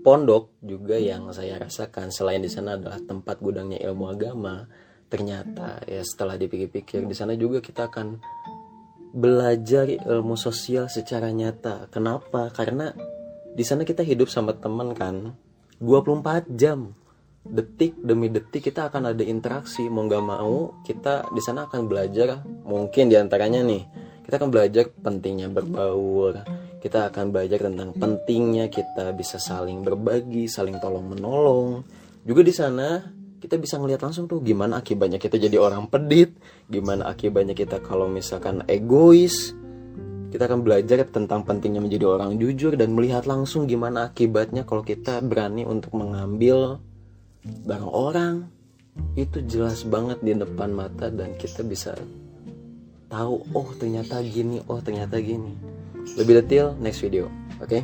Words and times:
pondok 0.00 0.56
juga 0.64 0.96
yang 0.96 1.28
saya 1.30 1.60
rasakan. 1.60 2.08
Selain 2.12 2.40
di 2.40 2.50
sana 2.50 2.76
adalah 2.76 3.00
tempat 3.00 3.38
gudangnya 3.40 3.80
ilmu 3.80 4.08
agama 4.08 4.64
ternyata 5.10 5.82
ya 5.90 6.06
setelah 6.06 6.38
dipikir-pikir 6.38 7.02
di 7.02 7.18
sana 7.18 7.34
juga 7.34 7.58
kita 7.58 7.90
akan 7.90 8.22
belajar 9.10 9.90
ilmu 9.90 10.38
sosial 10.38 10.86
secara 10.86 11.34
nyata. 11.34 11.90
Kenapa? 11.90 12.54
Karena 12.54 12.94
di 13.50 13.64
sana 13.66 13.82
kita 13.82 14.06
hidup 14.06 14.30
sama 14.30 14.54
teman 14.54 14.94
kan. 14.94 15.34
24 15.82 16.46
jam. 16.54 16.94
Detik 17.40 17.96
demi 17.98 18.28
detik 18.28 18.70
kita 18.70 18.92
akan 18.92 19.10
ada 19.16 19.24
interaksi. 19.26 19.88
Mau 19.90 20.06
nggak 20.06 20.24
mau 20.24 20.78
kita 20.86 21.26
di 21.34 21.42
sana 21.42 21.66
akan 21.66 21.90
belajar. 21.90 22.46
Mungkin 22.46 23.10
di 23.10 23.16
antaranya 23.18 23.66
nih 23.66 23.82
kita 24.30 24.38
akan 24.38 24.50
belajar 24.54 24.84
pentingnya 25.02 25.50
berbaur 25.50 26.46
kita 26.80 27.12
akan 27.12 27.28
belajar 27.28 27.68
tentang 27.68 27.92
pentingnya 27.92 28.72
kita 28.72 29.12
bisa 29.12 29.36
saling 29.36 29.84
berbagi, 29.84 30.48
saling 30.48 30.80
tolong 30.80 31.12
menolong. 31.12 31.84
Juga 32.24 32.40
di 32.40 32.56
sana 32.56 33.04
kita 33.36 33.60
bisa 33.60 33.76
ngelihat 33.76 34.00
langsung 34.00 34.24
tuh 34.24 34.40
gimana 34.40 34.80
akibatnya 34.80 35.20
kita 35.20 35.36
jadi 35.36 35.60
orang 35.60 35.92
pedit, 35.92 36.32
gimana 36.72 37.12
akibatnya 37.12 37.52
kita 37.52 37.84
kalau 37.84 38.08
misalkan 38.08 38.64
egois. 38.64 39.52
Kita 40.30 40.46
akan 40.46 40.62
belajar 40.62 41.04
tentang 41.10 41.42
pentingnya 41.42 41.82
menjadi 41.82 42.06
orang 42.06 42.38
jujur 42.38 42.78
dan 42.78 42.94
melihat 42.94 43.26
langsung 43.26 43.66
gimana 43.66 44.08
akibatnya 44.08 44.62
kalau 44.62 44.80
kita 44.80 45.20
berani 45.20 45.68
untuk 45.68 45.92
mengambil 45.92 46.80
barang 47.44 47.90
orang. 47.90 48.48
Itu 49.18 49.42
jelas 49.44 49.84
banget 49.84 50.22
di 50.22 50.32
depan 50.32 50.70
mata 50.70 51.10
dan 51.10 51.34
kita 51.34 51.66
bisa 51.66 51.98
tahu 53.10 53.42
oh 53.52 53.68
ternyata 53.74 54.22
gini, 54.22 54.62
oh 54.70 54.78
ternyata 54.78 55.18
gini 55.18 55.58
lebih 56.16 56.40
detail 56.42 56.78
next 56.78 57.02
video 57.02 57.28
oke 57.60 57.68
okay? 57.68 57.82